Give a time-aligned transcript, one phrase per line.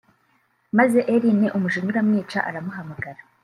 [0.77, 3.21] maze Elin umujinya uramwica aramuhamagara